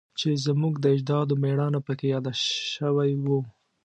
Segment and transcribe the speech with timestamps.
[0.19, 2.33] چې زموږ د اجدادو میړانه پکې یاده
[2.75, 3.39] شوی وه